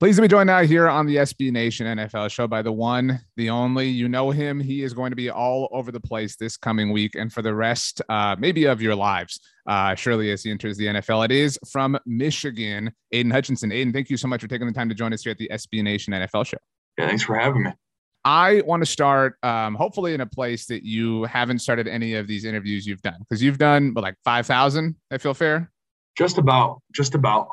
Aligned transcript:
Pleased 0.00 0.14
to 0.14 0.22
be 0.22 0.28
joined 0.28 0.46
now 0.46 0.62
here 0.62 0.88
on 0.88 1.06
the 1.06 1.16
SB 1.16 1.50
Nation 1.50 1.84
NFL 1.84 2.30
show 2.30 2.46
by 2.46 2.62
the 2.62 2.70
one, 2.70 3.18
the 3.36 3.50
only. 3.50 3.88
You 3.88 4.08
know 4.08 4.30
him. 4.30 4.60
He 4.60 4.84
is 4.84 4.94
going 4.94 5.10
to 5.10 5.16
be 5.16 5.28
all 5.28 5.68
over 5.72 5.90
the 5.90 5.98
place 5.98 6.36
this 6.36 6.56
coming 6.56 6.92
week 6.92 7.16
and 7.16 7.32
for 7.32 7.42
the 7.42 7.52
rest, 7.52 8.00
uh, 8.08 8.36
maybe 8.38 8.66
of 8.66 8.80
your 8.80 8.94
lives. 8.94 9.40
Uh, 9.66 9.96
surely 9.96 10.30
as 10.30 10.44
he 10.44 10.52
enters 10.52 10.76
the 10.76 10.86
NFL, 10.86 11.24
it 11.24 11.32
is 11.32 11.58
from 11.68 11.98
Michigan, 12.06 12.92
Aidan 13.10 13.32
Hutchinson. 13.32 13.72
Aidan, 13.72 13.92
thank 13.92 14.08
you 14.08 14.16
so 14.16 14.28
much 14.28 14.40
for 14.40 14.46
taking 14.46 14.68
the 14.68 14.72
time 14.72 14.88
to 14.88 14.94
join 14.94 15.12
us 15.12 15.24
here 15.24 15.32
at 15.32 15.38
the 15.38 15.50
SB 15.52 15.82
Nation 15.82 16.12
NFL 16.12 16.46
show. 16.46 16.58
Yeah, 16.96 17.08
thanks 17.08 17.24
for 17.24 17.34
having 17.34 17.64
me. 17.64 17.72
I 18.24 18.62
want 18.66 18.82
to 18.82 18.86
start, 18.86 19.34
um, 19.42 19.74
hopefully, 19.74 20.14
in 20.14 20.20
a 20.20 20.26
place 20.26 20.66
that 20.66 20.84
you 20.84 21.24
haven't 21.24 21.58
started 21.58 21.88
any 21.88 22.14
of 22.14 22.28
these 22.28 22.44
interviews 22.44 22.86
you've 22.86 23.02
done 23.02 23.16
because 23.18 23.42
you've 23.42 23.58
done 23.58 23.94
what, 23.94 24.02
like 24.02 24.14
five 24.24 24.46
thousand. 24.46 24.94
I 25.10 25.18
feel 25.18 25.34
fair. 25.34 25.72
Just 26.16 26.38
about, 26.38 26.82
just 26.92 27.16
about. 27.16 27.48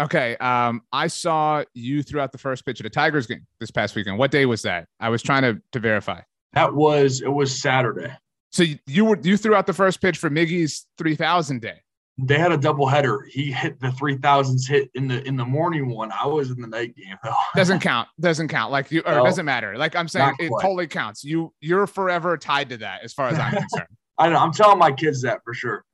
Okay. 0.00 0.36
Um, 0.38 0.82
I 0.92 1.06
saw 1.06 1.62
you 1.74 2.02
throughout 2.02 2.32
the 2.32 2.38
first 2.38 2.64
pitch 2.64 2.80
at 2.80 2.86
a 2.86 2.90
Tigers 2.90 3.26
game 3.26 3.46
this 3.60 3.70
past 3.70 3.94
weekend. 3.94 4.18
What 4.18 4.30
day 4.30 4.46
was 4.46 4.62
that? 4.62 4.88
I 4.98 5.08
was 5.10 5.22
trying 5.22 5.42
to 5.42 5.60
to 5.72 5.78
verify. 5.78 6.20
That 6.54 6.74
was 6.74 7.20
it 7.20 7.28
was 7.32 7.60
Saturday. 7.60 8.10
So 8.50 8.62
you, 8.64 8.78
you 8.86 9.04
were 9.04 9.18
you 9.22 9.36
threw 9.36 9.54
out 9.54 9.66
the 9.66 9.72
first 9.72 10.00
pitch 10.00 10.18
for 10.18 10.30
Miggy's 10.30 10.86
three 10.98 11.14
thousand 11.14 11.60
day. 11.60 11.80
They 12.22 12.38
had 12.38 12.52
a 12.52 12.56
double 12.56 12.86
header. 12.86 13.26
He 13.30 13.52
hit 13.52 13.80
the 13.80 13.92
three 13.92 14.16
thousands 14.16 14.66
hit 14.66 14.90
in 14.94 15.06
the 15.06 15.26
in 15.26 15.36
the 15.36 15.44
morning 15.44 15.90
one. 15.94 16.10
I 16.12 16.26
was 16.26 16.50
in 16.50 16.60
the 16.60 16.66
night 16.66 16.96
game 16.96 17.16
though. 17.22 17.34
doesn't 17.54 17.80
count. 17.80 18.08
Doesn't 18.18 18.48
count. 18.48 18.72
Like 18.72 18.90
you 18.90 19.02
or 19.06 19.14
No. 19.16 19.24
doesn't 19.24 19.46
matter. 19.46 19.76
Like 19.76 19.94
I'm 19.94 20.08
saying, 20.08 20.34
it 20.38 20.50
totally 20.60 20.86
counts. 20.86 21.22
You 21.22 21.52
you're 21.60 21.86
forever 21.86 22.36
tied 22.36 22.70
to 22.70 22.78
that 22.78 23.02
as 23.04 23.12
far 23.12 23.28
as 23.28 23.38
I'm 23.38 23.52
concerned. 23.56 23.88
I 24.18 24.28
know. 24.28 24.36
I'm 24.38 24.52
telling 24.52 24.78
my 24.78 24.92
kids 24.92 25.22
that 25.22 25.40
for 25.44 25.54
sure. 25.54 25.84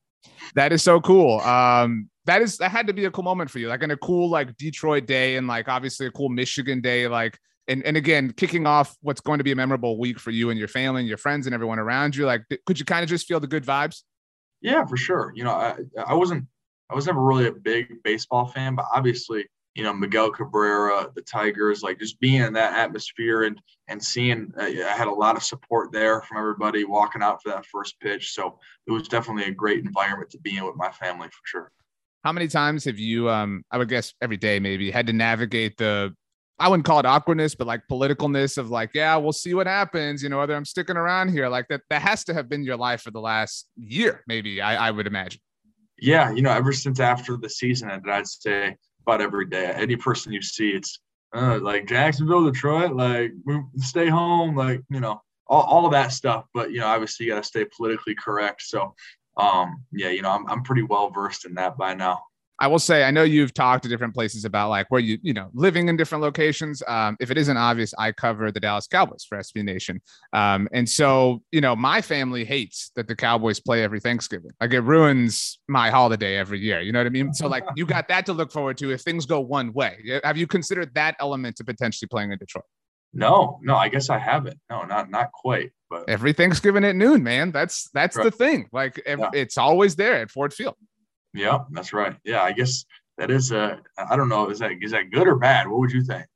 That 0.55 0.73
is 0.73 0.83
so 0.83 1.01
cool. 1.01 1.41
Um, 1.41 2.09
that 2.27 2.43
is 2.43 2.59
that 2.59 2.71
had 2.71 2.89
to 2.89 2.93
be 2.93 3.05
a 3.05 3.11
cool 3.11 3.25
moment 3.25 3.51
for 3.51 3.59
you, 3.59 3.69
like 3.69 3.83
in 3.83 3.91
a 3.91 3.97
cool 3.97 4.29
like 4.29 4.57
Detroit 4.57 5.07
day, 5.07 5.37
and 5.37 5.47
like 5.47 5.69
obviously 5.69 6.07
a 6.07 6.11
cool 6.11 6.29
Michigan 6.29 6.81
day, 6.81 7.09
like 7.09 7.39
and 7.69 7.85
and 7.85 7.97
again 7.97 8.33
kicking 8.33 8.67
off 8.67 8.97
what's 9.01 9.21
going 9.21 9.39
to 9.39 9.45
be 9.45 9.53
a 9.53 9.57
memorable 9.57 9.99
week 9.99 10.19
for 10.19 10.31
you 10.31 10.51
and 10.51 10.59
your 10.59 10.69
family 10.69 11.01
and 11.01 11.09
your 11.09 11.19
friends 11.19 11.47
and 11.47 11.55
everyone 11.55 11.79
around 11.79 12.15
you. 12.17 12.27
Like, 12.27 12.43
could 12.67 12.79
you 12.79 12.85
kind 12.85 13.03
of 13.03 13.09
just 13.09 13.27
feel 13.27 13.41
the 13.41 13.47
good 13.47 13.65
vibes? 13.65 14.03
Yeah, 14.61 14.85
for 14.85 14.97
sure. 14.97 15.33
You 15.35 15.45
know, 15.45 15.53
I 15.53 15.77
I 16.05 16.15
wasn't 16.15 16.47
I 16.91 16.95
was 16.95 17.07
never 17.07 17.23
really 17.23 17.47
a 17.47 17.53
big 17.53 18.03
baseball 18.03 18.47
fan, 18.47 18.75
but 18.75 18.87
obviously, 18.95 19.47
you 19.75 19.83
know, 19.83 19.93
Miguel 19.93 20.31
Cabrera, 20.31 21.11
the 21.15 21.23
Tigers, 21.23 21.83
like 21.83 21.99
just 21.99 22.19
being 22.19 22.43
in 22.43 22.53
that 22.55 22.77
atmosphere 22.77 23.45
and 23.45 23.61
and 23.87 24.03
seeing 24.03 24.53
uh, 24.59 24.65
I 24.65 24.95
had 24.97 25.07
a 25.07 25.13
lot 25.13 25.37
of 25.37 25.45
support 25.45 25.93
there 25.93 26.23
from 26.23 26.39
everybody 26.39 26.85
walking 26.85 27.23
out 27.23 27.41
for 27.41 27.51
that 27.51 27.67
first 27.67 28.01
pitch. 28.01 28.33
So 28.33 28.59
it 28.89 28.91
was 28.91 29.07
definitely 29.07 29.45
a 29.45 29.53
great 29.53 29.85
environment 29.85 30.31
to 30.31 30.39
be 30.39 30.57
in 30.57 30.65
with 30.65 30.77
my 30.77 30.91
family 30.91 31.29
for 31.29 31.43
sure. 31.45 31.73
How 32.27 32.33
many 32.33 32.49
times 32.49 32.85
have 32.87 32.99
you, 32.99 33.31
um, 33.31 33.63
I 33.71 33.79
would 33.79 33.89
guess 33.89 34.13
every 34.21 34.37
day 34.37 34.59
maybe, 34.59 34.91
had 34.91 35.07
to 35.07 35.13
navigate 35.13 35.77
the, 35.77 36.13
I 36.59 36.69
wouldn't 36.69 36.85
call 36.85 36.99
it 36.99 37.07
awkwardness, 37.07 37.55
but 37.55 37.69
like 37.69 37.83
politicalness 37.89 38.59
of 38.59 38.69
like, 38.69 38.91
yeah, 38.95 39.15
we'll 39.15 39.33
see 39.33 39.55
what 39.55 39.69
happens, 39.69 40.25
you 40.25 40.29
know, 40.29 40.39
whether 40.39 40.57
I'm 40.57 40.65
sticking 40.65 40.97
around 40.97 41.29
here. 41.29 41.49
Like 41.49 41.69
that, 41.69 41.83
that 41.89 42.03
has 42.03 42.25
to 42.25 42.35
have 42.35 42.49
been 42.49 42.65
your 42.65 42.77
life 42.77 43.03
for 43.03 43.13
the 43.13 43.21
last 43.21 43.69
year, 43.77 44.25
maybe, 44.27 44.61
I, 44.61 44.89
I 44.89 44.91
would 44.91 45.07
imagine. 45.07 45.41
Yeah, 46.01 46.33
you 46.33 46.43
know, 46.43 46.51
ever 46.51 46.73
since 46.73 46.99
after 46.99 47.37
the 47.37 47.49
season 47.49 47.93
ended, 47.93 48.11
I'd 48.11 48.27
say 48.27 48.77
about 49.07 49.21
every 49.21 49.47
day, 49.47 49.73
any 49.77 49.95
person 49.95 50.33
you 50.33 50.43
see, 50.43 50.71
it's 50.71 50.99
uh, 51.33 51.61
like 51.61 51.87
Jacksonville, 51.87 52.45
Detroit, 52.45 52.93
like 52.93 53.35
stay 53.77 54.09
home, 54.09 54.57
like 54.57 54.83
you 54.91 54.99
know, 54.99 55.23
all, 55.47 55.63
all 55.63 55.87
of 55.87 55.93
that 55.93 56.13
stuff. 56.13 56.45
But 56.53 56.73
you 56.73 56.81
know, 56.81 56.87
obviously, 56.89 57.27
you 57.27 57.33
got 57.33 57.43
to 57.43 57.49
stay 57.49 57.67
politically 57.77 58.17
correct. 58.17 58.63
So, 58.63 58.95
um, 59.37 59.85
yeah, 59.93 60.11
you 60.11 60.23
know, 60.23 60.31
I'm 60.31 60.49
I'm 60.49 60.63
pretty 60.63 60.83
well 60.83 61.11
versed 61.11 61.45
in 61.45 61.55
that 61.55 61.77
by 61.77 61.95
now. 61.95 62.21
I 62.59 62.69
will 62.69 62.79
say, 62.79 63.05
I 63.05 63.11
know 63.11 63.23
you've 63.23 63.53
talked 63.53 63.83
to 63.83 63.89
different 63.89 64.15
places 64.15 64.47
about 64.47 64.71
like 64.71 64.91
where 64.91 65.01
you, 65.01 65.19
you 65.23 65.35
know, 65.35 65.51
living 65.53 65.89
in 65.89 65.97
different 65.97 66.23
locations. 66.23 66.83
Um, 66.87 67.17
if 67.21 67.31
it 67.31 67.37
isn't 67.37 67.57
obvious, 67.57 67.93
I 67.99 68.13
cover 68.13 68.51
the 68.51 68.61
Dallas 68.61 68.87
Cowboys 68.87 69.27
for 69.29 69.37
SB 69.37 69.63
Nation. 69.63 70.01
Um, 70.33 70.67
and 70.73 70.89
so, 70.89 71.43
you 71.53 71.61
know, 71.61 71.77
my 71.77 72.01
family 72.01 72.45
hates 72.45 72.93
that 72.97 73.09
the 73.09 73.17
Cowboys 73.17 73.61
play 73.61 73.83
every 73.83 74.01
Thanksgiving. 74.01 74.53
Like 74.59 74.73
it 74.73 74.81
ruins 74.81 75.59
my 75.69 75.91
holiday 75.91 76.37
every 76.37 76.59
year. 76.59 76.81
You 76.81 76.93
know 76.93 77.01
what 77.01 77.07
I 77.07 77.11
mean? 77.11 77.35
So, 77.35 77.47
like, 77.47 77.65
you 77.77 77.85
got 77.85 78.09
that 78.09 78.25
to 78.27 78.33
look 78.33 78.51
forward 78.51 78.79
to 78.79 78.91
if 78.91 79.03
things 79.03 79.27
go 79.27 79.41
one 79.41 79.75
way. 79.75 80.21
Have 80.25 80.39
you 80.39 80.47
considered 80.47 80.95
that 80.95 81.17
element 81.21 81.57
to 81.57 81.65
potentially 81.65 82.09
playing 82.09 82.33
in 82.33 82.39
Detroit? 82.39 82.65
No, 83.13 83.61
no, 83.63 83.77
I 83.77 83.89
guess 83.89 84.09
I 84.09 84.19
haven't. 84.19 84.59
No, 84.71 84.83
not 84.85 85.11
not 85.11 85.31
quite. 85.33 85.73
But 85.89 86.09
Every 86.09 86.33
Thanksgiving 86.33 86.85
at 86.85 86.97
noon, 86.97 87.23
man. 87.23 87.53
That's 87.53 87.89
that's 87.95 88.17
the 88.17 88.31
thing. 88.31 88.69
Like 88.73 89.01
Yeah. 89.07 89.31
it's 89.33 89.57
always 89.59 89.95
there 89.97 90.15
at 90.15 90.31
Ford 90.31 90.53
Field. 90.53 90.75
yeah, 91.35 91.59
that's 91.71 91.93
right. 91.93 92.17
Yeah, 92.25 92.43
I 92.43 92.53
guess 92.53 92.85
that 93.19 93.31
is. 93.31 93.53
Uh, 93.53 93.77
I 93.97 94.17
don't 94.17 94.29
know. 94.29 94.51
Is 94.51 94.59
that 94.59 94.73
is 94.81 94.91
that 94.93 95.11
good 95.13 95.29
or 95.29 95.37
bad? 95.37 95.69
What 95.69 95.79
would 95.81 95.93
you 95.93 96.03
think? 96.03 96.27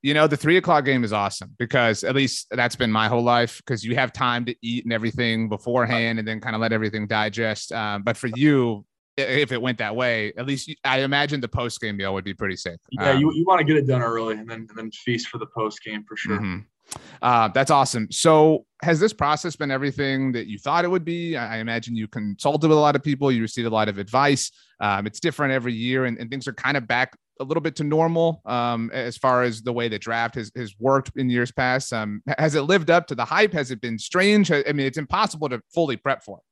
you 0.00 0.14
know 0.14 0.28
the 0.28 0.36
three 0.36 0.56
o'clock 0.58 0.84
game 0.84 1.02
is 1.02 1.12
awesome 1.12 1.52
because 1.58 2.04
at 2.04 2.14
least 2.14 2.46
that's 2.52 2.76
been 2.76 2.90
my 2.92 3.08
whole 3.08 3.24
life 3.24 3.56
because 3.58 3.84
you 3.84 3.96
have 3.96 4.12
time 4.12 4.44
to 4.44 4.54
eat 4.62 4.84
and 4.84 4.92
everything 4.92 5.48
beforehand 5.48 6.20
and 6.20 6.28
then 6.28 6.40
kind 6.40 6.54
of 6.54 6.60
let 6.62 6.72
everything 6.72 7.04
digest 7.08 7.72
um, 7.72 8.04
but 8.04 8.16
for 8.16 8.28
you 8.36 8.84
if 9.16 9.50
it 9.50 9.60
went 9.60 9.76
that 9.78 9.96
way 9.96 10.32
at 10.38 10.46
least 10.46 10.68
you, 10.68 10.76
i 10.84 11.00
imagine 11.00 11.40
the 11.40 11.48
post 11.48 11.80
game 11.80 11.96
meal 11.96 12.14
would 12.14 12.22
be 12.24 12.32
pretty 12.32 12.54
safe 12.54 12.76
Yeah, 12.92 13.10
Um, 13.10 13.18
you, 13.18 13.32
you 13.34 13.44
want 13.44 13.58
to 13.58 13.64
get 13.64 13.76
it 13.76 13.88
done 13.88 14.00
early 14.00 14.36
and 14.36 14.48
then 14.48 14.66
and 14.68 14.78
then 14.78 14.88
feast 14.92 15.26
for 15.30 15.38
the 15.38 15.46
post 15.46 15.82
game 15.82 16.04
for 16.06 16.16
sure. 16.16 16.38
mhm. 16.38 16.64
Uh, 17.20 17.48
that's 17.48 17.70
awesome. 17.70 18.10
So, 18.10 18.64
has 18.82 19.00
this 19.00 19.12
process 19.12 19.56
been 19.56 19.70
everything 19.70 20.32
that 20.32 20.46
you 20.46 20.58
thought 20.58 20.84
it 20.84 20.90
would 20.90 21.04
be? 21.04 21.36
I, 21.36 21.58
imagine 21.58 21.96
you 21.96 22.06
consulted 22.06 22.68
with 22.68 22.78
a 22.78 22.80
lot 22.80 22.94
of 22.94 23.02
people, 23.02 23.32
you 23.32 23.42
received 23.42 23.66
a 23.66 23.70
lot 23.70 23.88
of 23.88 23.98
advice. 23.98 24.52
Um, 24.80 25.06
it's 25.06 25.18
different 25.18 25.52
every 25.52 25.74
year, 25.74 26.04
and, 26.04 26.16
and 26.18 26.30
things 26.30 26.46
are 26.46 26.52
kind 26.52 26.76
of 26.76 26.86
back 26.86 27.16
a 27.40 27.44
little 27.44 27.60
bit 27.60 27.76
to 27.76 27.84
normal 27.84 28.40
um, 28.46 28.90
as 28.92 29.16
far 29.16 29.42
as 29.42 29.62
the 29.62 29.72
way 29.72 29.88
the 29.88 29.98
draft 29.98 30.34
has, 30.34 30.50
has 30.56 30.74
worked 30.78 31.12
in 31.16 31.30
years 31.30 31.50
past. 31.52 31.92
Um, 31.92 32.22
has 32.38 32.54
it 32.54 32.62
lived 32.62 32.90
up 32.90 33.06
to 33.08 33.14
the 33.14 33.24
hype? 33.24 33.52
Has 33.52 33.70
it 33.70 33.80
been 33.80 33.98
strange? 33.98 34.50
I 34.50 34.62
mean, 34.66 34.86
it's 34.86 34.98
impossible 34.98 35.48
to 35.48 35.60
fully 35.72 35.96
prep 35.96 36.22
for 36.22 36.38
it. 36.38 36.44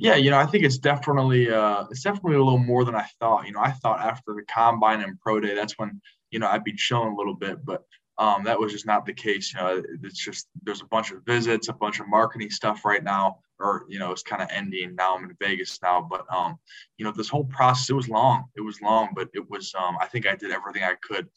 Yeah, 0.00 0.14
you 0.14 0.30
know, 0.30 0.38
I 0.38 0.46
think 0.46 0.62
it's 0.62 0.78
definitely 0.78 1.50
uh 1.50 1.84
it's 1.90 2.04
definitely 2.04 2.36
a 2.36 2.44
little 2.44 2.58
more 2.58 2.84
than 2.84 2.94
I 2.94 3.06
thought. 3.18 3.46
You 3.46 3.52
know, 3.52 3.60
I 3.60 3.72
thought 3.72 3.98
after 3.98 4.32
the 4.32 4.44
combine 4.48 5.00
and 5.00 5.18
pro 5.18 5.40
day, 5.40 5.56
that's 5.56 5.76
when, 5.76 6.00
you 6.30 6.38
know, 6.38 6.46
I'd 6.46 6.62
be 6.62 6.72
chilling 6.72 7.12
a 7.12 7.16
little 7.16 7.34
bit, 7.34 7.64
but 7.64 7.82
um 8.18 8.44
that 8.44 8.58
was 8.58 8.72
just 8.72 8.86
not 8.86 9.06
the 9.06 9.12
case. 9.12 9.52
You 9.52 9.60
know, 9.60 9.82
it's 10.02 10.22
just 10.22 10.48
there's 10.62 10.82
a 10.82 10.86
bunch 10.86 11.10
of 11.10 11.24
visits, 11.24 11.68
a 11.68 11.72
bunch 11.72 12.00
of 12.00 12.08
marketing 12.08 12.50
stuff 12.50 12.84
right 12.84 13.02
now, 13.02 13.38
or 13.58 13.84
you 13.88 13.98
know, 13.98 14.10
it's 14.12 14.22
kind 14.22 14.42
of 14.42 14.48
ending. 14.50 14.94
Now 14.94 15.16
I'm 15.16 15.24
in 15.24 15.36
Vegas 15.40 15.78
now, 15.82 16.06
but 16.08 16.24
um, 16.34 16.58
you 16.96 17.04
know, 17.04 17.12
this 17.12 17.28
whole 17.28 17.44
process, 17.44 17.90
it 17.90 17.94
was 17.94 18.08
long. 18.08 18.44
It 18.56 18.60
was 18.60 18.80
long, 18.80 19.10
but 19.14 19.28
it 19.34 19.48
was 19.48 19.74
um 19.78 19.96
I 20.00 20.06
think 20.06 20.26
I 20.26 20.34
did 20.34 20.50
everything 20.50 20.82
I 20.82 20.94
could 21.00 21.28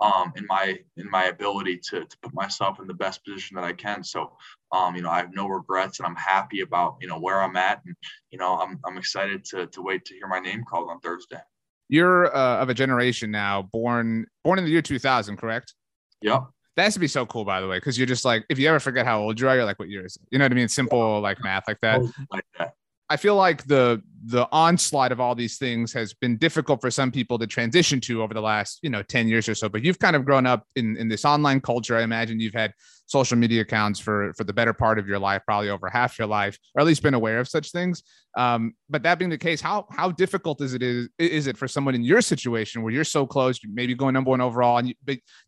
um 0.00 0.32
in 0.36 0.46
my 0.46 0.78
in 0.96 1.10
my 1.10 1.24
ability 1.24 1.78
to 1.90 2.04
to 2.04 2.18
put 2.22 2.32
myself 2.34 2.80
in 2.80 2.86
the 2.86 2.94
best 2.94 3.24
position 3.24 3.56
that 3.56 3.64
I 3.64 3.72
can. 3.72 4.04
So 4.04 4.36
um, 4.72 4.94
you 4.96 5.02
know, 5.02 5.10
I 5.10 5.18
have 5.18 5.34
no 5.34 5.46
regrets 5.46 5.98
and 5.98 6.06
I'm 6.06 6.16
happy 6.16 6.60
about, 6.60 6.96
you 7.00 7.08
know, 7.08 7.18
where 7.18 7.40
I'm 7.40 7.56
at. 7.56 7.80
And, 7.86 7.96
you 8.30 8.38
know, 8.38 8.58
I'm, 8.58 8.78
I'm 8.86 8.98
excited 8.98 9.44
to, 9.46 9.66
to 9.68 9.82
wait 9.82 10.04
to 10.06 10.14
hear 10.14 10.28
my 10.28 10.40
name 10.40 10.64
called 10.68 10.90
on 10.90 11.00
Thursday. 11.00 11.40
You're 11.88 12.34
uh, 12.36 12.58
of 12.58 12.68
a 12.68 12.74
generation 12.74 13.30
now, 13.30 13.62
born 13.62 14.26
born 14.44 14.58
in 14.58 14.66
the 14.66 14.70
year 14.70 14.82
2000, 14.82 15.38
correct? 15.38 15.74
Yep. 16.22 16.44
That 16.76 16.84
has 16.84 16.94
to 16.94 17.00
be 17.00 17.08
so 17.08 17.26
cool, 17.26 17.44
by 17.44 17.60
the 17.60 17.66
way, 17.66 17.78
because 17.78 17.98
you're 17.98 18.06
just 18.06 18.24
like, 18.24 18.44
if 18.48 18.58
you 18.58 18.68
ever 18.68 18.78
forget 18.78 19.04
how 19.04 19.20
old 19.20 19.40
you 19.40 19.48
are, 19.48 19.56
you're 19.56 19.64
like, 19.64 19.78
what 19.78 19.88
year 19.88 20.06
is 20.06 20.16
it? 20.16 20.22
You 20.30 20.38
know 20.38 20.44
what 20.44 20.52
I 20.52 20.54
mean? 20.54 20.68
Simple 20.68 21.20
like 21.20 21.42
math 21.42 21.66
like 21.66 21.80
that. 21.80 22.02
Like 22.30 22.44
that. 22.58 22.74
I 23.10 23.16
feel 23.16 23.34
like 23.36 23.66
the 23.66 24.02
the 24.24 24.48
onslaught 24.50 25.12
of 25.12 25.20
all 25.20 25.34
these 25.34 25.58
things 25.58 25.92
has 25.92 26.12
been 26.12 26.36
difficult 26.36 26.80
for 26.80 26.90
some 26.90 27.10
people 27.10 27.38
to 27.38 27.46
transition 27.46 28.00
to 28.00 28.22
over 28.22 28.34
the 28.34 28.40
last 28.40 28.78
you 28.82 28.90
know 28.90 29.02
10 29.02 29.28
years 29.28 29.48
or 29.48 29.54
so. 29.54 29.68
But 29.68 29.84
you've 29.84 29.98
kind 29.98 30.16
of 30.16 30.24
grown 30.24 30.46
up 30.46 30.64
in 30.76 30.96
in 30.96 31.08
this 31.08 31.24
online 31.24 31.60
culture. 31.60 31.96
I 31.96 32.02
imagine 32.02 32.40
you've 32.40 32.54
had 32.54 32.72
social 33.06 33.38
media 33.38 33.62
accounts 33.62 33.98
for 33.98 34.32
for 34.34 34.44
the 34.44 34.52
better 34.52 34.72
part 34.74 34.98
of 34.98 35.08
your 35.08 35.18
life 35.18 35.42
probably 35.46 35.70
over 35.70 35.88
half 35.88 36.18
your 36.18 36.28
life 36.28 36.58
or 36.74 36.80
at 36.80 36.86
least 36.86 37.02
been 37.02 37.14
aware 37.14 37.40
of 37.40 37.48
such 37.48 37.70
things. 37.70 38.02
Um, 38.36 38.74
but 38.90 39.02
that 39.02 39.18
being 39.18 39.30
the 39.30 39.38
case 39.38 39.60
how 39.60 39.86
how 39.90 40.10
difficult 40.10 40.60
is 40.60 40.74
it 40.74 40.82
is 40.82 41.08
is 41.18 41.46
it 41.46 41.56
for 41.56 41.68
someone 41.68 41.94
in 41.94 42.02
your 42.02 42.20
situation 42.20 42.82
where 42.82 42.92
you're 42.92 43.04
so 43.04 43.26
close 43.26 43.58
maybe 43.64 43.94
going 43.94 44.14
number 44.14 44.30
one 44.30 44.40
overall 44.40 44.78
and 44.78 44.88
you, 44.88 44.94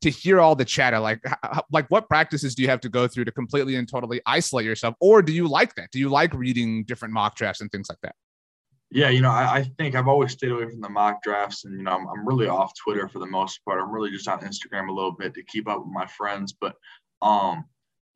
to 0.00 0.10
hear 0.10 0.40
all 0.40 0.54
the 0.54 0.64
chatter 0.64 0.98
like 0.98 1.20
how, 1.24 1.62
like 1.70 1.86
what 1.88 2.08
practices 2.08 2.54
do 2.54 2.62
you 2.62 2.68
have 2.68 2.80
to 2.80 2.88
go 2.88 3.06
through 3.06 3.24
to 3.24 3.32
completely 3.32 3.76
and 3.76 3.88
totally 3.88 4.20
isolate 4.26 4.64
yourself? 4.64 4.94
Or 5.00 5.22
do 5.22 5.32
you 5.32 5.46
like 5.48 5.74
that? 5.74 5.90
Do 5.90 5.98
you 5.98 6.08
like 6.08 6.32
reading 6.34 6.84
different 6.84 7.12
mock 7.12 7.34
drafts 7.34 7.60
and 7.60 7.70
things 7.70 7.88
like 7.88 7.98
that 8.02 8.14
yeah, 8.92 9.08
you 9.08 9.20
know, 9.20 9.30
I, 9.30 9.58
I, 9.58 9.62
think 9.78 9.94
I've 9.94 10.08
always 10.08 10.32
stayed 10.32 10.50
away 10.50 10.66
from 10.68 10.80
the 10.80 10.88
mock 10.88 11.22
drafts, 11.22 11.64
and 11.64 11.76
you 11.76 11.84
know, 11.84 11.92
I'm, 11.92 12.08
I'm 12.08 12.26
really 12.26 12.48
off 12.48 12.72
Twitter 12.74 13.08
for 13.08 13.20
the 13.20 13.26
most 13.26 13.64
part. 13.64 13.80
I'm 13.80 13.92
really 13.92 14.10
just 14.10 14.26
on 14.26 14.40
Instagram 14.40 14.88
a 14.88 14.92
little 14.92 15.12
bit 15.12 15.32
to 15.34 15.44
keep 15.44 15.68
up 15.68 15.78
with 15.84 15.92
my 15.92 16.06
friends. 16.06 16.52
But, 16.52 16.74
um, 17.22 17.64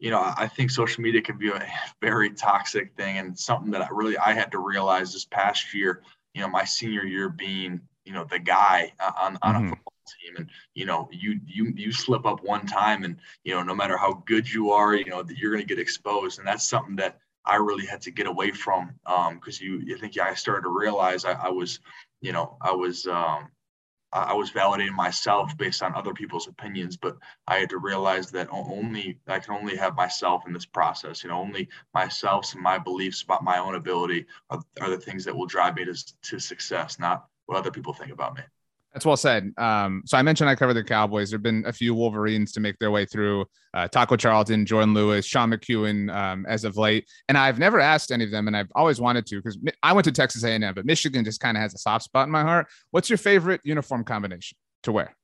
you 0.01 0.11
know, 0.11 0.19
I, 0.19 0.35
I 0.37 0.49
think 0.49 0.73
social 0.73 1.03
media 1.03 1.23
can 1.23 1.39
be 1.39 1.51
a 1.51 1.65
very 2.03 2.31
toxic 2.31 2.97
thing, 2.97 3.19
and 3.19 3.39
something 3.39 3.71
that 3.71 3.83
I 3.83 3.89
really 3.93 4.19
I 4.19 4.33
had 4.33 4.51
to 4.51 4.59
realize 4.59 5.13
this 5.13 5.27
past 5.27 5.73
year. 5.73 6.03
You 6.35 6.43
know, 6.43 6.49
my 6.49 6.65
senior 6.65 7.05
year 7.05 7.29
being, 7.29 7.81
you 8.05 8.13
know, 8.13 8.25
the 8.25 8.41
guy 8.41 8.93
on 9.01 9.39
on 9.43 9.55
mm-hmm. 9.55 9.67
a 9.67 9.69
football 9.69 9.93
team, 10.23 10.37
and 10.39 10.51
you 10.75 10.87
know, 10.87 11.09
you 11.13 11.39
you 11.47 11.73
you 11.77 11.93
slip 11.93 12.27
up 12.27 12.43
one 12.43 12.67
time, 12.67 13.05
and 13.05 13.17
you 13.45 13.55
know, 13.55 13.63
no 13.63 13.77
matter 13.77 13.97
how 13.97 14.25
good 14.27 14.53
you 14.53 14.73
are, 14.73 14.97
you 14.97 15.05
know, 15.05 15.23
that 15.23 15.39
you're 15.39 15.53
going 15.53 15.63
to 15.63 15.69
get 15.69 15.79
exposed, 15.81 16.41
and 16.41 16.49
that's 16.49 16.69
something 16.69 16.97
that 16.97 17.21
I 17.45 17.57
really 17.57 17.87
had 17.87 18.03
to 18.03 18.11
get 18.11 18.27
away 18.27 18.51
from 18.51 18.95
because 19.05 19.61
um, 19.61 19.67
you, 19.67 19.81
you 19.85 19.97
think 19.99 20.17
yeah 20.17 20.25
I 20.25 20.35
started 20.35 20.63
to 20.63 20.71
realize 20.71 21.25
I, 21.25 21.33
I 21.33 21.49
was 21.51 21.81
you 22.21 22.33
know 22.33 22.57
I 22.61 22.73
was 22.73 23.07
um, 23.07 23.49
I 24.15 24.35
was 24.35 24.53
validating 24.53 24.93
myself 24.93 25.57
based 25.59 25.83
on 25.83 25.93
other 25.95 26.15
people's 26.15 26.47
opinions, 26.47 26.97
but 26.97 27.17
I 27.49 27.57
had 27.57 27.71
to 27.71 27.79
realize 27.79 28.31
that 28.31 28.47
only 28.53 29.19
I 29.27 29.41
can 29.41 29.55
only 29.55 29.77
have 29.77 29.97
myself 29.97 30.47
in 30.47 30.53
this 30.53 30.67
process. 30.67 31.25
You 31.25 31.31
know, 31.31 31.41
only 31.41 31.69
myself 31.93 32.55
and 32.55 32.63
my 32.63 32.79
beliefs 32.79 33.23
about 33.23 33.43
my 33.43 33.59
own 33.59 33.75
ability 33.75 34.27
are, 34.51 34.63
are 34.81 34.91
the 34.91 34.99
things 34.99 35.25
that 35.25 35.37
will 35.37 35.47
drive 35.47 35.75
me 35.75 35.85
to, 35.87 35.95
to 36.23 36.39
success, 36.39 37.01
not 37.01 37.27
what 37.47 37.59
other 37.59 37.73
people 37.73 37.93
think 37.93 38.13
about 38.13 38.37
me. 38.37 38.43
That's 38.95 39.05
well 39.05 39.17
said. 39.17 39.53
Um, 39.59 40.03
so 40.07 40.17
I 40.17 40.23
mentioned 40.23 40.49
I 40.49 40.55
cover 40.55 40.73
the 40.73 40.85
Cowboys. 40.85 41.29
There've 41.29 41.43
been 41.43 41.65
a 41.67 41.73
few 41.73 41.95
Wolverines 41.97 42.53
to 42.53 42.61
make 42.61 42.79
their 42.79 42.93
way 42.93 43.05
through 43.05 43.45
uh, 43.75 43.89
Taco 43.89 44.15
Charlton, 44.15 44.65
Jourdan 44.65 44.95
Lewis, 44.95 45.27
Sean 45.27 45.51
McEwen 45.51 46.15
um, 46.15 46.47
as 46.49 46.63
of 46.63 46.77
late, 46.77 47.11
and 47.29 47.37
I've 47.37 47.59
never 47.59 47.81
asked 47.81 48.13
any 48.13 48.25
of 48.25 48.31
them, 48.31 48.47
and 48.47 48.57
I've 48.57 48.71
always 48.77 49.01
wanted 49.01 49.27
to 49.27 49.37
because 49.37 49.59
I 49.83 49.93
went 49.93 50.05
to 50.05 50.13
Texas 50.13 50.45
A&M, 50.45 50.75
but 50.75 50.87
Michigan 50.87 51.25
just 51.25 51.41
kind 51.41 51.57
of 51.57 51.61
has 51.61 51.75
a 51.75 51.79
soft 51.79 52.05
spot 52.05 52.29
in 52.29 52.31
my 52.31 52.43
heart. 52.43 52.69
What's 52.93 53.11
your 53.11 53.19
favorite 53.19 53.61
uniform 53.65 54.05
combination 54.05 54.57
to 54.85 54.93
wear? 54.93 55.17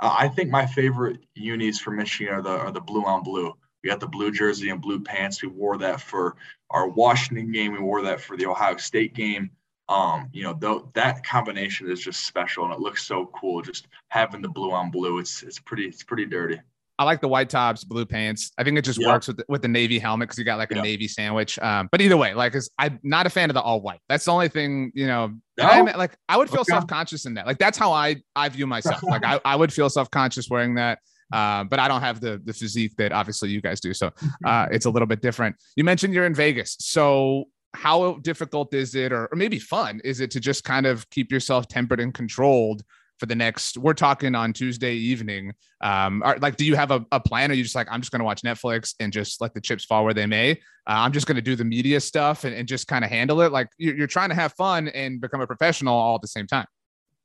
Uh, 0.00 0.16
I 0.18 0.28
think 0.28 0.48
my 0.48 0.64
favorite 0.64 1.18
unis 1.34 1.78
for 1.78 1.90
Michigan 1.90 2.32
are 2.32 2.42
the 2.42 2.50
are 2.50 2.72
the 2.72 2.80
blue 2.80 3.04
on 3.04 3.22
blue. 3.22 3.52
We 3.84 3.90
got 3.90 4.00
the 4.00 4.08
blue 4.08 4.32
jersey 4.32 4.70
and 4.70 4.80
blue 4.80 5.00
pants. 5.02 5.42
We 5.42 5.48
wore 5.48 5.76
that 5.78 6.00
for 6.00 6.36
our 6.70 6.88
Washington 6.88 7.52
game. 7.52 7.72
We 7.72 7.80
wore 7.80 8.00
that 8.02 8.22
for 8.22 8.38
the 8.38 8.46
Ohio 8.46 8.78
State 8.78 9.12
game 9.12 9.50
um, 9.92 10.28
you 10.32 10.42
know, 10.42 10.56
though 10.58 10.90
that 10.94 11.22
combination 11.24 11.90
is 11.90 12.00
just 12.00 12.26
special 12.26 12.64
and 12.64 12.72
it 12.72 12.80
looks 12.80 13.04
so 13.04 13.26
cool. 13.38 13.60
Just 13.60 13.88
having 14.08 14.40
the 14.40 14.48
blue 14.48 14.72
on 14.72 14.90
blue, 14.90 15.18
it's 15.18 15.42
it's 15.42 15.58
pretty 15.58 15.84
it's 15.86 16.02
pretty 16.02 16.24
dirty. 16.24 16.60
I 16.98 17.04
like 17.04 17.20
the 17.20 17.28
white 17.28 17.50
tops, 17.50 17.84
blue 17.84 18.06
pants. 18.06 18.52
I 18.58 18.64
think 18.64 18.78
it 18.78 18.82
just 18.82 19.00
yep. 19.00 19.08
works 19.08 19.26
with 19.26 19.38
the, 19.38 19.44
with 19.48 19.60
the 19.60 19.68
navy 19.68 19.98
helmet 19.98 20.28
because 20.28 20.38
you 20.38 20.44
got 20.44 20.58
like 20.58 20.70
a 20.70 20.76
yep. 20.76 20.84
navy 20.84 21.08
sandwich. 21.08 21.58
Um, 21.58 21.88
but 21.90 22.00
either 22.00 22.16
way, 22.16 22.32
like, 22.32 22.54
I'm 22.78 23.00
not 23.02 23.26
a 23.26 23.30
fan 23.30 23.50
of 23.50 23.54
the 23.54 23.60
all 23.60 23.80
white. 23.80 24.00
That's 24.08 24.24
the 24.24 24.30
only 24.30 24.48
thing, 24.48 24.92
you 24.94 25.06
know. 25.06 25.34
No? 25.58 25.64
I, 25.64 25.80
like, 25.96 26.16
I 26.28 26.36
would 26.36 26.48
feel 26.48 26.60
okay. 26.60 26.70
self 26.70 26.86
conscious 26.86 27.26
in 27.26 27.34
that. 27.34 27.46
Like, 27.46 27.58
that's 27.58 27.76
how 27.76 27.92
I 27.92 28.16
I 28.36 28.48
view 28.50 28.66
myself. 28.66 29.02
like, 29.02 29.24
I, 29.24 29.40
I 29.44 29.56
would 29.56 29.72
feel 29.72 29.90
self 29.90 30.10
conscious 30.10 30.48
wearing 30.48 30.74
that. 30.76 31.00
Uh, 31.32 31.64
but 31.64 31.78
I 31.78 31.88
don't 31.88 32.02
have 32.02 32.20
the 32.20 32.40
the 32.44 32.52
physique 32.52 32.94
that 32.98 33.10
obviously 33.10 33.48
you 33.48 33.62
guys 33.62 33.80
do, 33.80 33.94
so 33.94 34.10
uh, 34.44 34.66
it's 34.70 34.84
a 34.84 34.90
little 34.90 35.06
bit 35.06 35.22
different. 35.22 35.56
You 35.76 35.84
mentioned 35.84 36.12
you're 36.12 36.26
in 36.26 36.34
Vegas, 36.34 36.76
so 36.78 37.46
how 37.74 38.14
difficult 38.18 38.72
is 38.74 38.94
it 38.94 39.12
or, 39.12 39.26
or 39.26 39.36
maybe 39.36 39.58
fun 39.58 40.00
is 40.04 40.20
it 40.20 40.30
to 40.30 40.40
just 40.40 40.64
kind 40.64 40.86
of 40.86 41.08
keep 41.10 41.32
yourself 41.32 41.68
tempered 41.68 42.00
and 42.00 42.12
controlled 42.12 42.82
for 43.18 43.26
the 43.26 43.34
next 43.34 43.78
we're 43.78 43.94
talking 43.94 44.34
on 44.34 44.52
tuesday 44.52 44.94
evening 44.94 45.52
um 45.80 46.22
are, 46.22 46.36
like 46.38 46.56
do 46.56 46.64
you 46.64 46.74
have 46.74 46.90
a, 46.90 47.04
a 47.12 47.20
plan? 47.20 47.50
Or 47.50 47.54
you 47.54 47.62
just 47.62 47.74
like 47.74 47.88
i'm 47.90 48.00
just 48.00 48.12
going 48.12 48.20
to 48.20 48.24
watch 48.24 48.42
netflix 48.42 48.94
and 49.00 49.12
just 49.12 49.40
let 49.40 49.54
the 49.54 49.60
chips 49.60 49.84
fall 49.84 50.04
where 50.04 50.14
they 50.14 50.26
may. 50.26 50.52
Uh, 50.52 50.56
i'm 50.86 51.12
just 51.12 51.26
going 51.26 51.36
to 51.36 51.42
do 51.42 51.56
the 51.56 51.64
media 51.64 52.00
stuff 52.00 52.44
and, 52.44 52.54
and 52.54 52.68
just 52.68 52.88
kind 52.88 53.04
of 53.04 53.10
handle 53.10 53.40
it. 53.40 53.52
Like 53.52 53.68
you're, 53.78 53.96
you're 53.96 54.06
trying 54.06 54.30
to 54.30 54.34
have 54.34 54.52
fun 54.54 54.88
and 54.88 55.20
become 55.20 55.40
a 55.40 55.46
professional 55.46 55.94
all 55.94 56.16
at 56.16 56.22
the 56.22 56.28
same 56.28 56.46
time 56.46 56.66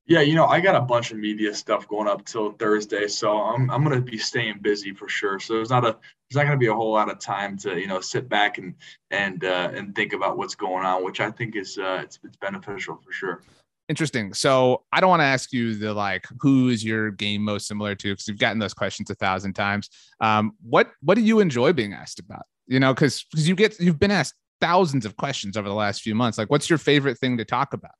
yeah, 0.07 0.21
you 0.21 0.35
know, 0.35 0.45
I 0.45 0.61
got 0.61 0.75
a 0.75 0.81
bunch 0.81 1.11
of 1.11 1.17
media 1.17 1.53
stuff 1.53 1.85
going 1.87 2.07
up 2.07 2.25
till 2.25 2.53
Thursday, 2.53 3.07
so 3.07 3.37
I'm 3.37 3.69
I'm 3.69 3.83
gonna 3.83 3.99
be 3.99 4.17
staying 4.17 4.59
busy 4.61 4.93
for 4.93 5.09
sure. 5.09 5.37
So 5.39 5.55
there's 5.55 5.69
not 5.69 5.83
a 5.85 5.97
there's 6.29 6.37
not 6.37 6.43
gonna 6.45 6.57
be 6.57 6.67
a 6.67 6.73
whole 6.73 6.93
lot 6.93 7.11
of 7.11 7.19
time 7.19 7.57
to 7.59 7.77
you 7.77 7.87
know 7.87 7.99
sit 7.99 8.29
back 8.29 8.57
and 8.57 8.75
and 9.11 9.43
uh, 9.43 9.69
and 9.73 9.93
think 9.93 10.13
about 10.13 10.37
what's 10.37 10.55
going 10.55 10.85
on, 10.85 11.03
which 11.03 11.19
I 11.19 11.29
think 11.29 11.57
is 11.57 11.77
uh, 11.77 11.99
it's 12.03 12.19
it's 12.23 12.37
beneficial 12.37 12.99
for 13.03 13.11
sure. 13.11 13.43
Interesting. 13.89 14.33
So 14.33 14.83
I 14.93 15.01
don't 15.01 15.09
want 15.09 15.21
to 15.21 15.25
ask 15.25 15.51
you 15.51 15.75
the 15.75 15.93
like 15.93 16.25
who 16.39 16.69
is 16.69 16.85
your 16.85 17.11
game 17.11 17.41
most 17.41 17.67
similar 17.67 17.93
to 17.95 18.13
because 18.13 18.29
you've 18.29 18.39
gotten 18.39 18.59
those 18.59 18.73
questions 18.73 19.09
a 19.09 19.15
thousand 19.15 19.53
times. 19.53 19.89
Um, 20.21 20.53
what 20.61 20.91
what 21.01 21.15
do 21.15 21.21
you 21.21 21.41
enjoy 21.41 21.73
being 21.73 21.93
asked 21.93 22.19
about? 22.19 22.43
You 22.65 22.79
know, 22.79 22.93
because 22.93 23.25
because 23.29 23.47
you 23.47 23.55
get 23.55 23.77
you've 23.77 23.99
been 23.99 24.11
asked 24.11 24.35
thousands 24.61 25.05
of 25.05 25.17
questions 25.17 25.57
over 25.57 25.67
the 25.67 25.75
last 25.75 26.01
few 26.01 26.15
months. 26.15 26.37
Like, 26.37 26.49
what's 26.49 26.69
your 26.69 26.79
favorite 26.79 27.17
thing 27.17 27.37
to 27.37 27.45
talk 27.45 27.73
about? 27.73 27.91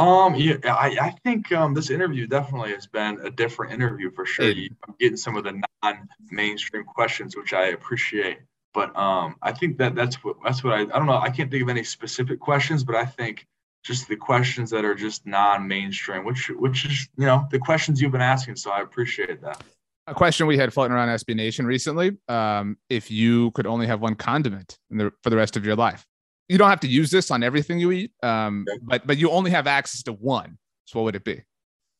Um, 0.00 0.34
yeah, 0.34 0.56
I, 0.64 0.96
I 1.00 1.14
think 1.24 1.52
um, 1.52 1.74
this 1.74 1.90
interview 1.90 2.26
definitely 2.26 2.72
has 2.72 2.86
been 2.86 3.20
a 3.22 3.30
different 3.30 3.74
interview 3.74 4.10
for 4.10 4.24
sure. 4.24 4.46
I'm 4.46 4.94
getting 4.98 5.18
some 5.18 5.36
of 5.36 5.44
the 5.44 5.60
non-mainstream 5.82 6.84
questions, 6.84 7.36
which 7.36 7.52
I 7.52 7.66
appreciate. 7.66 8.38
But 8.72 8.96
um, 8.96 9.36
I 9.42 9.52
think 9.52 9.76
that 9.78 9.94
that's 9.94 10.22
what 10.24 10.36
that's 10.44 10.64
what 10.64 10.72
I 10.72 10.82
I 10.82 10.84
don't 10.84 11.06
know. 11.06 11.18
I 11.18 11.28
can't 11.28 11.50
think 11.50 11.62
of 11.62 11.68
any 11.68 11.84
specific 11.84 12.40
questions, 12.40 12.82
but 12.82 12.94
I 12.94 13.04
think 13.04 13.46
just 13.84 14.08
the 14.08 14.16
questions 14.16 14.70
that 14.70 14.84
are 14.84 14.94
just 14.94 15.26
non-mainstream, 15.26 16.24
which 16.24 16.48
which 16.50 16.86
is 16.86 17.08
you 17.18 17.26
know 17.26 17.46
the 17.50 17.58
questions 17.58 18.00
you've 18.00 18.12
been 18.12 18.20
asking. 18.20 18.56
So 18.56 18.70
I 18.70 18.80
appreciate 18.80 19.42
that. 19.42 19.62
A 20.06 20.14
question 20.14 20.46
we 20.46 20.56
had 20.56 20.72
floating 20.72 20.92
around 20.92 21.08
SB 21.08 21.34
Nation 21.34 21.66
recently: 21.66 22.16
um, 22.28 22.78
If 22.88 23.10
you 23.10 23.50
could 23.50 23.66
only 23.66 23.86
have 23.86 24.00
one 24.00 24.14
condiment 24.14 24.78
the, 24.88 25.12
for 25.22 25.30
the 25.30 25.36
rest 25.36 25.56
of 25.56 25.66
your 25.66 25.76
life, 25.76 26.06
you 26.50 26.58
don't 26.58 26.68
have 26.68 26.80
to 26.80 26.88
use 26.88 27.12
this 27.12 27.30
on 27.30 27.44
everything 27.44 27.78
you 27.78 27.92
eat, 27.92 28.10
um, 28.24 28.66
okay. 28.68 28.78
but 28.82 29.06
but 29.06 29.18
you 29.18 29.30
only 29.30 29.52
have 29.52 29.68
access 29.68 30.02
to 30.02 30.12
one. 30.12 30.58
So 30.84 30.98
what 30.98 31.04
would 31.04 31.14
it 31.14 31.22
be? 31.22 31.44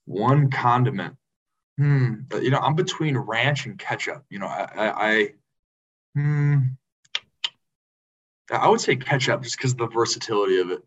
One 0.06 0.50
condiment. 0.50 1.14
Hmm. 1.79 2.14
You 2.32 2.50
know, 2.50 2.58
I'm 2.58 2.75
between 2.75 3.17
ranch 3.17 3.67
and 3.67 3.79
ketchup. 3.79 4.25
You 4.29 4.41
know, 4.41 4.49
I, 4.49 4.69
I, 4.75 5.08
I 5.08 5.29
hmm. 6.17 6.58
I 8.50 8.69
would 8.69 8.81
say 8.81 8.97
ketchup 8.97 9.44
just 9.44 9.56
because 9.56 9.70
of 9.70 9.79
the 9.79 9.87
versatility 9.87 10.58
of 10.58 10.73
it. 10.73 10.82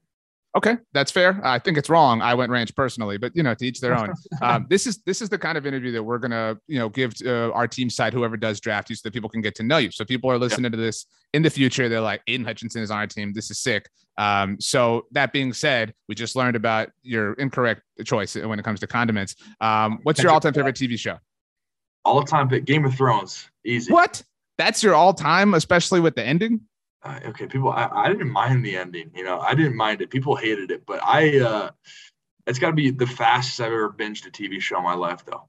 Okay, 0.56 0.78
that's 0.94 1.12
fair. 1.12 1.42
I 1.44 1.58
think 1.58 1.80
it's 1.80 1.90
wrong. 1.90 2.22
I 2.22 2.36
went 2.36 2.52
ranch 2.52 2.76
personally, 2.76 3.18
but 3.18 3.32
you 3.36 3.42
know, 3.42 3.56
to 3.56 3.66
each 3.66 3.80
their 3.82 3.98
own. 3.98 4.14
Um, 4.42 4.66
this 4.70 4.86
is 4.86 4.98
this 5.06 5.22
is 5.22 5.30
the 5.30 5.38
kind 5.38 5.58
of 5.58 5.66
interview 5.66 5.92
that 5.94 6.04
we're 6.04 6.18
gonna 6.18 6.58
you 6.68 6.78
know 6.78 6.90
give 6.90 7.14
uh, 7.26 7.52
our 7.52 7.68
team 7.68 7.90
side, 7.90 8.14
whoever 8.14 8.36
does 8.36 8.60
draft 8.60 8.90
you, 8.90 8.96
so 8.96 9.02
that 9.06 9.14
people 9.14 9.30
can 9.30 9.42
get 9.42 9.56
to 9.56 9.64
know 9.64 9.78
you. 9.78 9.90
So 9.90 10.04
people 10.04 10.30
are 10.30 10.38
listening 10.38 10.72
to 10.72 10.78
this 10.78 11.06
in 11.34 11.44
the 11.44 11.50
future. 11.50 11.88
They're 11.88 12.02
like, 12.02 12.22
Aidan 12.28 12.46
Hutchinson 12.46 12.82
is 12.82 12.92
on 12.92 12.98
our 12.98 13.08
team. 13.08 13.32
This 13.34 13.50
is 13.52 13.60
sick. 13.60 13.90
Um, 14.18 14.60
so 14.60 15.06
that 15.12 15.32
being 15.32 15.54
said, 15.54 15.94
we 16.10 16.16
just 16.16 16.36
learned 16.36 16.56
about 16.56 16.90
your 17.04 17.34
incorrect 17.34 17.82
choice 18.06 18.36
when 18.36 18.60
it 18.60 18.64
comes 18.64 18.80
to 18.82 18.88
condiments. 18.88 19.36
Um, 19.62 20.00
what's 20.04 20.22
your 20.22 20.32
all-time 20.32 20.54
favorite 20.54 20.76
TV 20.76 21.00
show? 21.00 21.18
All-time 22.06 22.50
Game 22.50 22.86
of 22.86 22.94
Thrones. 22.94 23.50
Easy. 23.66 23.92
What? 23.92 24.22
That's 24.58 24.84
your 24.84 24.94
all-time, 24.94 25.54
especially 25.54 26.00
with 26.00 26.16
the 26.16 26.24
ending 26.24 26.62
uh, 27.04 27.20
okay, 27.28 27.48
people, 27.48 27.70
I, 27.70 27.90
I 27.92 28.08
didn't 28.10 28.30
mind 28.30 28.66
the 28.66 28.78
ending. 28.78 29.12
You 29.14 29.24
know, 29.24 29.40
I 29.40 29.56
didn't 29.56 29.76
mind 29.76 30.02
it. 30.02 30.10
People 30.10 30.36
hated 30.36 30.72
it, 30.72 30.86
but 30.86 31.04
I, 31.04 31.40
uh, 31.40 31.72
it's 32.48 32.60
got 32.60 32.68
to 32.68 32.74
be 32.74 32.92
the 32.92 33.08
fastest 33.08 33.60
I've 33.60 33.68
ever 33.68 33.90
binged 33.90 34.26
a 34.26 34.32
TV 34.32 34.62
show 34.62 34.78
in 34.78 34.84
my 34.84 34.94
life, 34.94 35.26
though. 35.26 35.48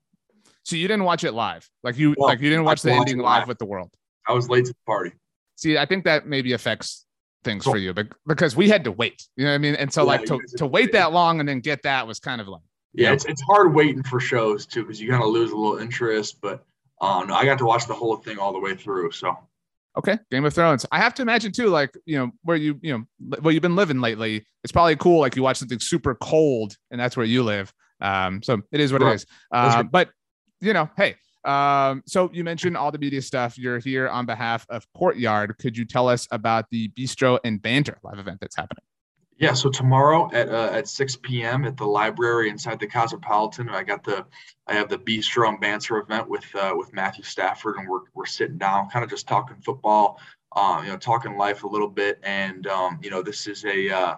So 0.64 0.76
you 0.76 0.88
didn't 0.88 1.04
watch 1.04 1.25
it 1.25 1.32
live, 1.32 1.68
like 1.82 1.99
you, 1.99 2.14
well, 2.16 2.28
like 2.28 2.40
you 2.40 2.49
didn't 2.50 2.64
watch 2.64 2.82
the 2.82 2.92
ending 2.92 3.18
live. 3.18 3.40
live 3.40 3.49
with 3.49 3.58
the 3.58 3.66
world. 3.66 3.90
I 4.26 4.32
was 4.32 4.49
late 4.49 4.64
to 4.66 4.73
the 4.73 4.78
party. 4.87 5.12
See, 5.56 5.76
I 5.76 5.87
think 5.87 6.04
that 6.04 6.26
maybe 6.26 6.52
affects 6.52 7.04
things 7.44 7.64
so, 7.64 7.73
for 7.73 7.76
you, 7.76 7.92
but 7.92 8.08
because 8.26 8.56
we 8.56 8.68
had 8.68 8.84
to 8.84 8.92
wait, 8.92 9.26
you 9.37 9.44
know 9.44 9.50
what 9.50 9.56
I 9.56 9.58
mean? 9.58 9.75
And 9.75 9.92
so, 9.92 10.02
yeah, 10.02 10.06
like, 10.06 10.25
to, 10.25 10.40
to 10.56 10.66
wait 10.66 10.92
that 10.92 11.12
long 11.12 11.40
and 11.40 11.49
then 11.49 11.61
get 11.61 11.82
that 11.82 12.06
was 12.06 12.18
kind 12.18 12.40
of 12.40 12.49
like, 12.49 12.62
yeah, 12.94 13.12
it's, 13.12 13.25
it's 13.26 13.42
hard 13.42 13.75
waiting 13.75 14.02
for 14.02 14.20
shows 14.20 14.66
too, 14.66 14.82
because 14.82 15.00
you 15.00 15.11
kind 15.11 15.23
of 15.23 15.28
lose 15.28 15.50
a 15.50 15.56
little 15.56 15.78
interest. 15.78 16.40
But 16.40 16.64
um, 17.00 17.30
I 17.32 17.44
got 17.44 17.58
to 17.58 17.66
watch 17.66 17.87
the 17.87 17.94
whole 17.94 18.16
thing 18.16 18.38
all 18.38 18.52
the 18.52 18.61
way 18.61 18.75
through. 18.75 19.11
So 19.11 19.37
Okay, 19.96 20.18
Game 20.30 20.44
of 20.44 20.52
Thrones. 20.52 20.84
I 20.90 20.98
have 20.98 21.14
to 21.14 21.22
imagine 21.22 21.52
too, 21.52 21.68
like 21.68 21.96
you 22.04 22.18
know, 22.18 22.30
where 22.42 22.56
you 22.56 22.78
you 22.82 22.92
know 22.92 23.36
where 23.40 23.52
you've 23.52 23.62
been 23.62 23.76
living 23.76 24.00
lately. 24.00 24.44
It's 24.64 24.72
probably 24.72 24.96
cool, 24.96 25.20
like 25.20 25.36
you 25.36 25.42
watch 25.42 25.58
something 25.58 25.78
super 25.78 26.14
cold, 26.16 26.76
and 26.90 27.00
that's 27.00 27.16
where 27.16 27.26
you 27.26 27.42
live. 27.44 27.72
Um, 28.00 28.42
so 28.42 28.60
it 28.72 28.80
is 28.80 28.92
what 28.92 29.02
right. 29.02 29.12
it 29.12 29.14
is. 29.16 29.26
Uh, 29.52 29.82
but 29.82 30.10
you 30.60 30.72
know, 30.72 30.90
hey. 30.96 31.16
Um, 31.44 32.02
so 32.06 32.30
you 32.32 32.42
mentioned 32.42 32.74
all 32.74 32.90
the 32.90 32.98
media 32.98 33.20
stuff. 33.20 33.58
You're 33.58 33.78
here 33.78 34.08
on 34.08 34.24
behalf 34.24 34.64
of 34.70 34.86
Courtyard. 34.96 35.58
Could 35.58 35.76
you 35.76 35.84
tell 35.84 36.08
us 36.08 36.26
about 36.30 36.64
the 36.70 36.88
Bistro 36.88 37.38
and 37.44 37.60
Banter 37.60 37.98
live 38.02 38.18
event 38.18 38.38
that's 38.40 38.56
happening? 38.56 38.82
Yeah, 39.36 39.54
so 39.54 39.68
tomorrow 39.68 40.30
at 40.32 40.48
uh, 40.48 40.70
at 40.72 40.86
6 40.86 41.16
p.m. 41.16 41.64
at 41.64 41.76
the 41.76 41.84
library 41.84 42.50
inside 42.50 42.78
the 42.78 42.86
Cosmopolitan, 42.86 43.68
I 43.68 43.82
got 43.82 44.04
the 44.04 44.24
I 44.68 44.74
have 44.74 44.88
the 44.88 44.98
Bistro 44.98 45.48
and 45.48 45.60
Banter 45.60 45.98
event 45.98 46.28
with 46.28 46.44
uh, 46.54 46.72
with 46.76 46.92
Matthew 46.92 47.24
Stafford, 47.24 47.76
and 47.76 47.88
we're 47.88 48.02
we're 48.14 48.26
sitting 48.26 48.58
down, 48.58 48.88
kind 48.90 49.04
of 49.04 49.10
just 49.10 49.26
talking 49.26 49.56
football, 49.56 50.20
um, 50.54 50.84
you 50.84 50.90
know, 50.90 50.96
talking 50.96 51.36
life 51.36 51.64
a 51.64 51.68
little 51.68 51.88
bit, 51.88 52.20
and 52.22 52.68
um, 52.68 53.00
you 53.02 53.10
know, 53.10 53.22
this 53.22 53.48
is 53.48 53.64
a 53.64 53.90
uh, 53.90 54.16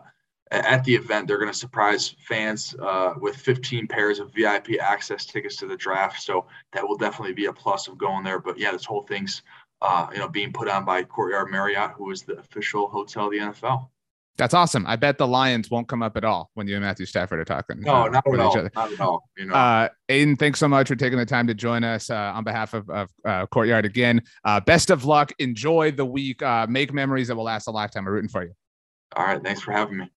at 0.50 0.84
the 0.84 0.94
event 0.94 1.26
they're 1.26 1.38
going 1.38 1.50
to 1.50 1.58
surprise 1.58 2.14
fans 2.20 2.76
uh, 2.80 3.14
with 3.18 3.36
15 3.36 3.86
pairs 3.88 4.18
of 4.20 4.32
VIP 4.34 4.78
access 4.80 5.24
tickets 5.24 5.56
to 5.56 5.66
the 5.66 5.76
draft, 5.76 6.20
so 6.20 6.46
that 6.72 6.86
will 6.86 6.98
definitely 6.98 7.34
be 7.34 7.46
a 7.46 7.52
plus 7.52 7.88
of 7.88 7.96
going 7.96 8.22
there. 8.22 8.38
But 8.38 8.58
yeah, 8.58 8.70
this 8.70 8.84
whole 8.84 9.02
thing's 9.02 9.42
uh, 9.80 10.08
you 10.12 10.18
know 10.18 10.28
being 10.28 10.52
put 10.52 10.68
on 10.68 10.84
by 10.84 11.04
Courtyard 11.04 11.50
Marriott, 11.50 11.92
who 11.92 12.10
is 12.10 12.22
the 12.22 12.38
official 12.38 12.88
hotel 12.88 13.26
of 13.26 13.30
the 13.30 13.38
NFL. 13.38 13.88
That's 14.36 14.54
awesome. 14.54 14.86
I 14.86 14.96
bet 14.96 15.18
the 15.18 15.26
Lions 15.26 15.70
won't 15.70 15.88
come 15.88 16.02
up 16.02 16.16
at 16.16 16.24
all 16.24 16.50
when 16.54 16.66
you 16.66 16.74
and 16.74 16.84
Matthew 16.84 17.06
Stafford 17.06 17.40
are 17.40 17.44
talking. 17.44 17.80
No, 17.80 17.94
uh, 18.04 18.08
not 18.08 18.24
at 18.26 18.40
all. 18.40 18.54
Not 18.74 18.92
at 18.92 19.00
all. 19.00 19.28
You 19.36 19.46
know. 19.46 19.54
Uh, 19.54 19.88
Aidan, 20.08 20.36
thanks 20.36 20.58
so 20.58 20.68
much 20.68 20.88
for 20.88 20.96
taking 20.96 21.18
the 21.18 21.26
time 21.26 21.46
to 21.46 21.54
join 21.54 21.84
us 21.84 22.10
uh, 22.10 22.32
on 22.34 22.44
behalf 22.44 22.74
of, 22.74 22.88
of 22.90 23.08
uh, 23.24 23.46
Courtyard 23.46 23.86
again. 23.86 24.22
Uh, 24.44 24.60
best 24.60 24.90
of 24.90 25.04
luck. 25.04 25.32
Enjoy 25.38 25.90
the 25.90 26.04
week. 26.04 26.42
Uh, 26.42 26.66
make 26.68 26.92
memories 26.92 27.28
that 27.28 27.36
will 27.36 27.44
last 27.44 27.66
a 27.66 27.70
lifetime. 27.70 28.04
We're 28.04 28.12
rooting 28.12 28.28
for 28.28 28.44
you. 28.44 28.52
All 29.16 29.24
right. 29.24 29.42
Thanks 29.42 29.62
for 29.62 29.72
having 29.72 29.98
me. 29.98 30.10